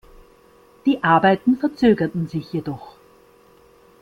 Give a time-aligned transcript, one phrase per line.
[0.87, 2.95] Die Arbeiten verzögerten sich jedoch.